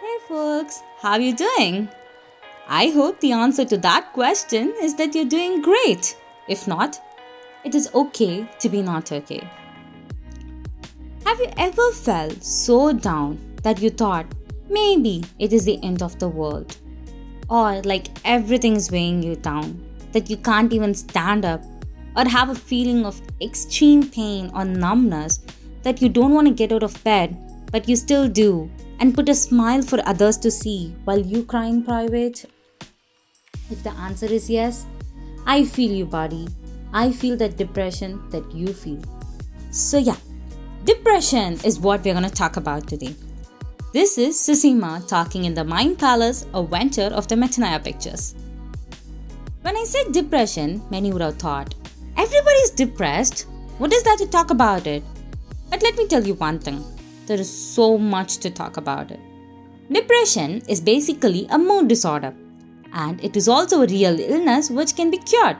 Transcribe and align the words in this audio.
Hey 0.00 0.18
folks, 0.28 0.84
how 1.00 1.14
are 1.14 1.20
you 1.20 1.34
doing? 1.34 1.88
I 2.68 2.90
hope 2.90 3.18
the 3.18 3.32
answer 3.32 3.64
to 3.64 3.76
that 3.78 4.12
question 4.12 4.72
is 4.80 4.94
that 4.94 5.12
you're 5.12 5.24
doing 5.24 5.60
great. 5.60 6.16
If 6.46 6.68
not, 6.68 7.00
it 7.64 7.74
is 7.74 7.92
okay 7.92 8.48
to 8.60 8.68
be 8.68 8.80
not 8.80 9.10
okay. 9.10 9.42
Have 11.26 11.40
you 11.40 11.50
ever 11.56 11.90
felt 11.90 12.44
so 12.44 12.92
down 12.92 13.40
that 13.64 13.82
you 13.82 13.90
thought 13.90 14.26
maybe 14.70 15.24
it 15.40 15.52
is 15.52 15.64
the 15.64 15.82
end 15.82 16.00
of 16.00 16.16
the 16.20 16.28
world? 16.28 16.76
Or 17.50 17.82
like 17.82 18.06
everything 18.24 18.76
is 18.76 18.92
weighing 18.92 19.24
you 19.24 19.34
down, 19.34 19.84
that 20.12 20.30
you 20.30 20.36
can't 20.36 20.72
even 20.72 20.94
stand 20.94 21.44
up, 21.44 21.64
or 22.16 22.24
have 22.28 22.50
a 22.50 22.54
feeling 22.54 23.04
of 23.04 23.20
extreme 23.40 24.08
pain 24.08 24.52
or 24.54 24.64
numbness 24.64 25.40
that 25.82 26.00
you 26.00 26.08
don't 26.08 26.34
want 26.34 26.46
to 26.46 26.54
get 26.54 26.70
out 26.70 26.84
of 26.84 27.02
bed, 27.02 27.36
but 27.72 27.88
you 27.88 27.96
still 27.96 28.28
do, 28.28 28.70
and 29.00 29.14
put 29.14 29.28
a 29.28 29.34
smile 29.34 29.82
for 29.82 30.00
others 30.06 30.36
to 30.38 30.50
see 30.50 30.94
while 31.04 31.18
you 31.18 31.44
cry 31.44 31.66
in 31.66 31.84
private? 31.84 32.44
If 33.70 33.82
the 33.82 33.90
answer 33.90 34.26
is 34.26 34.48
yes, 34.50 34.86
I 35.46 35.64
feel 35.64 35.90
you, 35.90 36.06
buddy. 36.06 36.48
I 36.92 37.12
feel 37.12 37.36
that 37.36 37.56
depression 37.56 38.22
that 38.30 38.50
you 38.52 38.72
feel. 38.72 39.02
So, 39.70 39.98
yeah, 39.98 40.16
depression 40.84 41.54
is 41.64 41.78
what 41.78 42.04
we're 42.04 42.14
going 42.14 42.28
to 42.28 42.34
talk 42.34 42.56
about 42.56 42.88
today. 42.88 43.14
This 43.92 44.18
is 44.18 44.36
Suseema 44.36 45.06
talking 45.06 45.44
in 45.44 45.54
the 45.54 45.64
Mind 45.64 45.98
Palace, 45.98 46.46
a 46.54 46.62
venture 46.62 47.10
of 47.14 47.28
the 47.28 47.34
Metanaya 47.34 47.82
Pictures. 47.82 48.34
When 49.62 49.76
I 49.76 49.84
said 49.84 50.12
depression, 50.12 50.82
many 50.90 51.12
would 51.12 51.22
have 51.22 51.38
thought, 51.38 51.74
everybody's 52.16 52.70
depressed. 52.70 53.46
What 53.78 53.92
is 53.92 54.02
there 54.02 54.16
to 54.16 54.26
talk 54.26 54.50
about 54.50 54.86
it? 54.86 55.02
But 55.70 55.82
let 55.82 55.96
me 55.96 56.06
tell 56.06 56.26
you 56.26 56.34
one 56.34 56.58
thing 56.58 56.84
there 57.28 57.40
is 57.40 57.50
so 57.74 57.86
much 57.96 58.38
to 58.38 58.50
talk 58.50 58.76
about 58.78 59.10
it. 59.10 59.20
Depression 59.92 60.62
is 60.66 60.80
basically 60.80 61.46
a 61.50 61.58
mood 61.58 61.88
disorder, 61.88 62.34
and 62.92 63.22
it 63.22 63.36
is 63.36 63.48
also 63.48 63.82
a 63.82 63.86
real 63.86 64.18
illness 64.18 64.70
which 64.70 64.96
can 64.96 65.10
be 65.10 65.18
cured. 65.18 65.56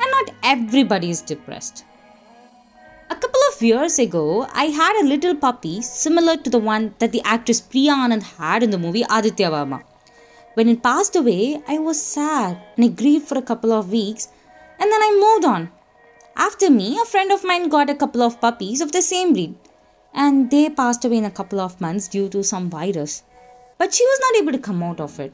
And 0.00 0.10
not 0.16 0.34
everybody 0.42 1.10
is 1.10 1.22
depressed. 1.22 1.84
A 3.10 3.16
couple 3.16 3.40
of 3.50 3.62
years 3.62 3.98
ago, 3.98 4.46
I 4.52 4.66
had 4.66 5.00
a 5.00 5.08
little 5.08 5.34
puppy 5.34 5.80
similar 5.80 6.36
to 6.36 6.50
the 6.50 6.58
one 6.58 6.94
that 6.98 7.12
the 7.12 7.22
actress 7.24 7.60
Priya 7.60 7.94
had 8.38 8.62
in 8.62 8.70
the 8.70 8.78
movie 8.78 9.04
Aditya 9.10 9.50
Varma. 9.50 9.82
When 10.54 10.68
it 10.68 10.82
passed 10.82 11.16
away, 11.16 11.62
I 11.66 11.78
was 11.78 12.00
sad 12.00 12.60
and 12.76 12.84
I 12.84 12.88
grieved 12.88 13.28
for 13.28 13.38
a 13.38 13.48
couple 13.50 13.72
of 13.72 13.90
weeks 13.90 14.28
and 14.78 14.92
then 14.92 15.02
I 15.08 15.20
moved 15.24 15.44
on. 15.46 15.70
After 16.36 16.70
me, 16.70 16.98
a 17.00 17.04
friend 17.04 17.32
of 17.32 17.44
mine 17.44 17.68
got 17.68 17.90
a 17.90 17.94
couple 17.94 18.22
of 18.22 18.40
puppies 18.40 18.80
of 18.80 18.92
the 18.92 19.02
same 19.02 19.32
breed 19.32 19.54
and 20.14 20.50
they 20.50 20.70
passed 20.70 21.04
away 21.04 21.18
in 21.18 21.24
a 21.24 21.30
couple 21.30 21.60
of 21.60 21.80
months 21.80 22.08
due 22.08 22.28
to 22.30 22.42
some 22.42 22.70
virus. 22.70 23.22
But 23.78 23.94
she 23.94 24.04
was 24.04 24.20
not 24.20 24.42
able 24.42 24.52
to 24.52 24.58
come 24.58 24.82
out 24.82 25.00
of 25.00 25.18
it. 25.20 25.32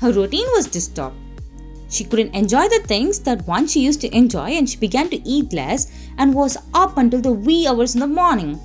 Her 0.00 0.12
routine 0.12 0.48
was 0.54 0.66
disturbed. 0.66 1.16
She 1.88 2.04
couldn't 2.04 2.34
enjoy 2.34 2.68
the 2.68 2.82
things 2.86 3.20
that 3.20 3.46
once 3.46 3.72
she 3.72 3.84
used 3.84 4.00
to 4.00 4.16
enjoy 4.16 4.50
and 4.50 4.68
she 4.68 4.76
began 4.76 5.08
to 5.10 5.28
eat 5.28 5.52
less 5.52 5.92
and 6.18 6.34
was 6.34 6.56
up 6.74 6.96
until 6.96 7.20
the 7.20 7.32
wee 7.32 7.66
hours 7.66 7.94
in 7.94 8.00
the 8.00 8.06
morning. 8.06 8.60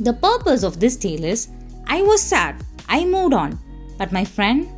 The 0.00 0.12
purpose 0.12 0.62
of 0.62 0.78
this 0.78 0.96
tale 0.96 1.24
is 1.24 1.48
I 1.86 2.02
was 2.02 2.22
sad, 2.22 2.62
I 2.88 3.04
moved 3.04 3.34
on, 3.34 3.58
but 3.96 4.12
my 4.12 4.24
friend, 4.24 4.68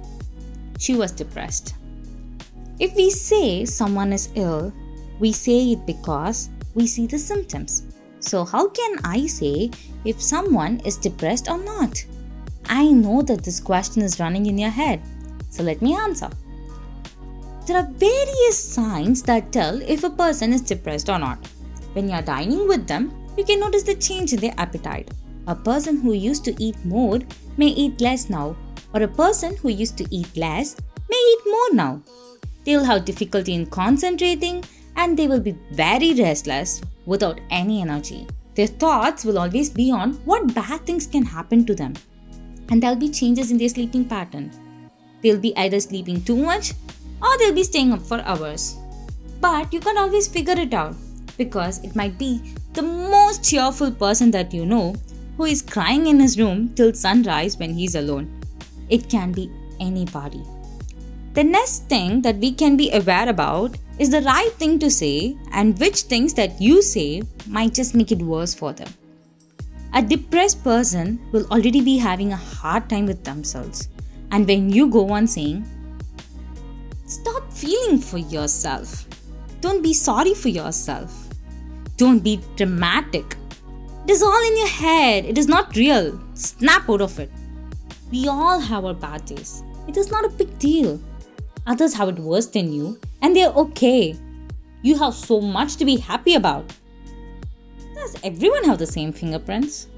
she 0.79 0.95
was 0.95 1.13
depressed. 1.13 1.75
If 2.79 2.95
we 2.95 3.11
say 3.11 3.65
someone 3.65 4.13
is 4.13 4.31
ill, 4.35 4.73
we 5.19 5.33
say 5.33 5.73
it 5.73 5.85
because 5.87 6.49
we 6.75 6.87
see 6.87 7.07
the 7.07 7.19
symptoms. 7.19 7.83
So, 8.21 8.45
how 8.45 8.69
can 8.69 8.99
I 9.05 9.27
say 9.27 9.71
if 10.05 10.21
someone 10.23 10.81
is 10.81 10.97
depressed 10.97 11.49
or 11.49 11.59
not? 11.59 12.05
I 12.67 12.89
know 12.89 13.23
that 13.23 13.43
this 13.43 13.59
question 13.59 14.03
is 14.03 14.21
running 14.21 14.47
in 14.47 14.59
your 14.59 14.71
head, 14.71 15.01
so 15.49 15.63
let 15.63 15.83
me 15.83 15.97
answer. 15.97 16.31
There 17.67 17.79
are 17.79 17.91
various 17.93 18.59
signs 18.59 19.23
that 19.25 19.53
tell 19.53 19.81
if 19.83 20.05
a 20.05 20.11
person 20.11 20.53
is 20.53 20.61
depressed 20.61 21.09
or 21.09 21.19
not. 21.19 21.39
When 21.93 22.09
you 22.09 22.15
are 22.15 22.23
dining 22.23 22.69
with 22.69 22.87
them, 22.87 23.13
you 23.37 23.45
can 23.45 23.61
notice 23.61 23.83
the 23.83 23.95
change 23.95 24.33
in 24.33 24.41
their 24.41 24.55
appetite. 24.59 25.11
A 25.47 25.55
person 25.55 26.01
who 26.01 26.13
used 26.13 26.45
to 26.45 26.63
eat 26.63 26.77
more 26.85 27.21
may 27.57 27.69
eat 27.69 28.01
less 28.01 28.29
now, 28.29 28.57
or 28.93 29.03
a 29.03 29.09
person 29.09 29.57
who 29.57 29.69
used 29.69 29.97
to 29.99 30.07
eat 30.15 30.37
less 30.37 30.77
may 31.09 31.17
eat 31.17 31.41
more 31.47 31.75
now. 31.75 32.03
They 32.65 32.77
will 32.77 32.85
have 32.85 33.05
difficulty 33.05 33.55
in 33.55 33.67
concentrating 33.67 34.65
and 34.97 35.17
they 35.17 35.27
will 35.27 35.41
be 35.41 35.57
very 35.73 36.15
restless 36.15 36.81
without 37.07 37.41
any 37.51 37.81
energy. 37.81 38.27
Their 38.55 38.67
thoughts 38.67 39.25
will 39.25 39.39
always 39.39 39.71
be 39.71 39.91
on 39.91 40.15
what 40.25 40.55
bad 40.55 40.87
things 40.87 41.07
can 41.07 41.25
happen 41.25 41.65
to 41.67 41.75
them. 41.75 41.95
And 42.69 42.83
there 42.83 42.91
will 42.91 43.01
be 43.01 43.09
changes 43.09 43.51
in 43.51 43.59
their 43.59 43.69
sleeping 43.69 44.05
pattern. 44.05 44.51
They'll 45.23 45.41
be 45.41 45.57
either 45.57 45.81
sleeping 45.81 46.23
too 46.25 46.37
much 46.37 46.73
or 47.23 47.39
they'll 47.39 47.55
be 47.55 47.65
staying 47.65 47.93
up 47.93 48.03
for 48.03 48.21
hours. 48.21 48.77
But 49.41 49.73
you 49.73 49.81
can't 49.81 49.99
always 49.99 50.29
figure 50.29 50.59
it 50.59 50.75
out 50.75 50.95
because 51.39 51.83
it 51.85 51.97
might 51.97 52.19
be 52.19 52.55
the 52.75 52.83
most 52.83 53.43
cheerful 53.43 53.91
person 53.91 54.31
that 54.33 54.53
you 54.53 54.67
know 54.67 54.95
who 55.37 55.47
is 55.47 55.63
crying 55.63 56.07
in 56.07 56.21
his 56.21 56.39
room 56.39 56.69
till 56.75 56.93
sunrise 56.93 57.57
when 57.57 57.73
he's 57.73 57.95
alone. 57.95 58.29
It 58.89 59.09
can 59.09 59.33
be 59.33 59.51
anybody. 59.81 60.45
The 61.33 61.45
next 61.45 61.89
thing 61.89 62.23
that 62.23 62.37
we 62.37 62.53
can 62.53 62.77
be 62.77 62.91
aware 62.91 63.29
about 63.29 63.77
is 64.01 64.09
the 64.09 64.23
right 64.23 64.53
thing 64.55 64.79
to 64.79 64.91
say 64.91 65.37
and 65.53 65.79
which 65.79 66.03
things 66.13 66.33
that 66.35 66.59
you 66.59 66.81
say 66.81 67.23
might 67.47 67.75
just 67.75 67.95
make 67.95 68.11
it 68.11 68.23
worse 68.23 68.55
for 68.55 68.73
them. 68.73 68.89
A 69.93 70.01
depressed 70.01 70.65
person 70.65 71.21
will 71.33 71.45
already 71.51 71.83
be 71.83 71.99
having 71.99 72.33
a 72.33 72.37
hard 72.37 72.89
time 72.89 73.05
with 73.05 73.23
themselves. 73.25 73.89
And 74.31 74.47
when 74.47 74.71
you 74.71 74.89
go 74.89 75.11
on 75.11 75.27
saying, 75.27 75.67
Stop 77.05 77.53
feeling 77.53 77.99
for 77.99 78.19
yourself. 78.19 79.05
Don't 79.61 79.83
be 79.83 79.93
sorry 79.93 80.33
for 80.33 80.49
yourself. 80.49 81.29
Don't 81.99 82.21
be 82.21 82.41
dramatic. 82.57 83.37
It 84.05 84.13
is 84.13 84.23
all 84.23 84.49
in 84.49 84.57
your 84.57 84.69
head. 84.69 85.27
It 85.27 85.37
is 85.37 85.47
not 85.47 85.77
real. 85.77 86.19
Snap 86.33 86.89
out 86.89 87.03
of 87.03 87.19
it. 87.19 87.31
We 88.11 88.29
all 88.29 88.61
have 88.61 88.87
our 88.87 88.95
bad 88.95 89.27
days. 89.27 89.63
It 89.87 89.99
is 89.99 90.11
not 90.11 90.25
a 90.25 90.31
big 90.31 90.59
deal. 90.59 90.99
Others 91.67 91.95
have 91.95 92.09
it 92.09 92.19
worse 92.19 92.47
than 92.47 92.73
you, 92.73 92.99
and 93.23 93.35
they're 93.35 93.53
okay. 93.53 94.17
You 94.83 94.99
have 94.99 95.15
so 95.15 95.41
much 95.41 95.77
to 95.77 95.85
be 95.85 95.97
happy 95.97 96.35
about. 96.35 96.73
Does 97.95 98.17
everyone 98.25 98.65
have 98.65 98.79
the 98.79 98.87
same 98.87 99.13
fingerprints? 99.13 99.89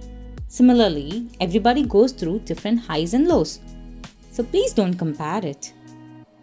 Similarly, 0.49 1.29
everybody 1.41 1.85
goes 1.85 2.13
through 2.13 2.41
different 2.41 2.81
highs 2.81 3.15
and 3.15 3.29
lows. 3.29 3.61
So 4.33 4.43
please 4.43 4.73
don't 4.73 4.95
compare 4.95 5.45
it. 5.45 5.73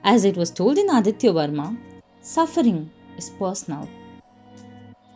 As 0.03 0.23
it 0.23 0.37
was 0.37 0.51
told 0.51 0.77
in 0.77 0.89
Aditya 0.89 1.31
Varma, 1.33 1.77
suffering 2.21 2.89
is 3.17 3.29
personal. 3.31 3.89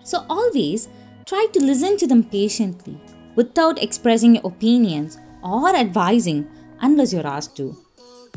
So 0.04 0.26
always 0.30 0.90
try 1.26 1.48
to 1.54 1.64
listen 1.64 1.98
to 1.98 2.08
them 2.08 2.24
patiently 2.24 3.00
without 3.36 3.82
expressing 3.82 4.36
your 4.36 4.46
opinions 4.46 5.18
or 5.42 5.76
advising 5.76 6.48
unless 6.82 7.14
you're 7.14 7.26
asked 7.26 7.56
to. 7.58 7.76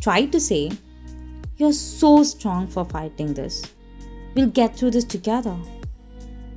Try 0.00 0.26
to 0.26 0.40
say, 0.40 0.70
You're 1.58 1.72
so 1.72 2.22
strong 2.22 2.66
for 2.66 2.84
fighting 2.84 3.32
this. 3.32 3.62
We'll 4.34 4.48
get 4.48 4.76
through 4.76 4.90
this 4.90 5.04
together. 5.04 5.56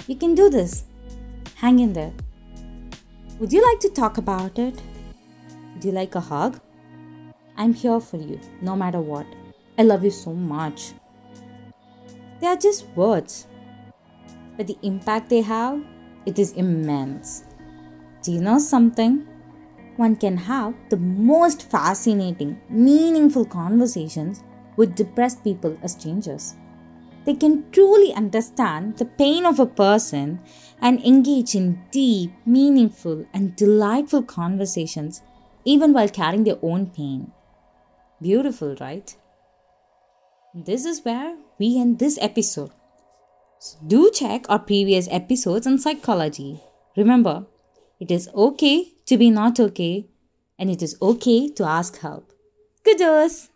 You 0.08 0.18
can 0.18 0.36
do 0.36 0.50
this. 0.50 0.84
Hang 1.56 1.80
in 1.80 1.94
there. 1.94 2.12
Would 3.40 3.54
you 3.54 3.66
like 3.66 3.80
to 3.80 3.90
talk 3.90 4.18
about 4.18 4.60
it? 4.60 4.82
Would 5.74 5.86
you 5.86 5.94
like 5.94 6.16
a 6.16 6.20
hug? 6.20 6.60
I'm 7.56 7.74
here 7.74 8.02
for 8.02 8.18
you, 8.18 8.42
no 8.62 8.76
matter 8.76 9.00
what. 9.00 9.26
I 9.78 9.84
love 9.84 10.04
you 10.04 10.12
so 10.12 10.34
much. 10.34 10.92
They 12.42 12.48
are 12.48 12.58
just 12.58 12.86
words, 12.90 13.48
but 14.58 14.68
the 14.68 14.78
impact 14.82 15.30
they 15.30 15.42
have, 15.42 15.82
it 16.26 16.38
is 16.38 16.52
immense. 16.54 17.46
Do 18.22 18.34
you 18.34 18.42
know 18.42 18.60
something? 18.60 19.26
One 19.96 20.18
can 20.18 20.36
have 20.36 20.74
the 20.90 20.98
most 20.98 21.72
fascinating, 21.72 22.60
meaningful 22.70 23.46
conversations 23.46 24.44
with 24.80 24.96
depressed 24.96 25.44
people 25.44 25.78
as 25.84 25.92
strangers. 25.92 26.56
They 27.26 27.34
can 27.34 27.70
truly 27.72 28.14
understand 28.14 28.98
the 28.98 29.06
pain 29.22 29.46
of 29.46 29.60
a 29.60 29.66
person 29.66 30.40
and 30.82 31.04
engage 31.04 31.54
in 31.54 31.82
deep, 31.92 32.32
meaningful, 32.46 33.26
and 33.34 33.56
delightful 33.58 34.24
conversations 34.24 35.22
even 35.66 35.92
while 35.92 36.08
carrying 36.08 36.46
their 36.46 36.58
own 36.62 36.88
pain. 36.88 37.32
Beautiful, 38.22 38.76
right? 38.80 39.16
This 40.56 40.86
is 40.86 41.04
where 41.04 41.36
we 41.60 41.78
end 41.78 42.00
this 42.00 42.18
episode. 42.22 42.72
So 43.60 43.78
do 43.86 44.10
check 44.12 44.50
our 44.50 44.60
previous 44.60 45.10
episodes 45.12 45.68
on 45.68 45.78
psychology. 45.78 46.62
Remember, 46.96 47.46
it 48.00 48.10
is 48.10 48.30
okay 48.34 48.94
to 49.06 49.18
be 49.18 49.30
not 49.30 49.60
okay, 49.60 50.08
and 50.58 50.70
it 50.70 50.82
is 50.82 50.98
okay 51.02 51.50
to 51.50 51.66
ask 51.66 52.00
help. 52.00 52.32
Dose! 52.98 53.50